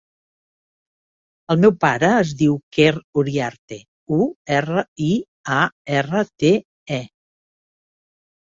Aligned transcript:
El 1.55 1.59
meu 1.65 1.73
pare 1.85 2.09
es 2.21 2.31
diu 2.39 2.55
Quer 2.77 2.95
Uriarte: 3.23 3.79
u, 4.17 4.19
erra, 4.57 4.87
i, 5.11 5.13
a, 5.59 5.61
erra, 6.01 6.27
te, 6.45 6.55
e. 7.01 7.01